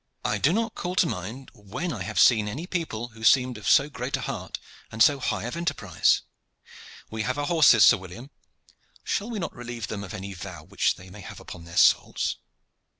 I 0.25 0.39
do 0.39 0.51
not 0.51 0.73
call 0.73 0.95
to 0.95 1.05
mind 1.05 1.51
when 1.53 1.93
I 1.93 2.01
have 2.01 2.19
seen 2.19 2.47
any 2.47 2.65
people 2.65 3.09
who 3.09 3.23
seemed 3.23 3.55
of 3.59 3.69
so 3.69 3.87
great 3.87 4.17
a 4.17 4.21
heart 4.21 4.57
and 4.91 5.03
so 5.03 5.19
high 5.19 5.43
of 5.43 5.55
enterprise. 5.55 6.23
We 7.11 7.21
have 7.21 7.37
our 7.37 7.45
horses, 7.45 7.85
Sir 7.85 7.97
William: 7.97 8.31
shall 9.03 9.29
we 9.29 9.37
not 9.37 9.53
relieve 9.55 9.89
them 9.89 10.03
of 10.03 10.15
any 10.15 10.33
vow 10.33 10.63
which 10.63 10.95
they 10.95 11.11
may 11.11 11.21
have 11.21 11.39
upon 11.39 11.65
their 11.65 11.77
souls?" 11.77 12.37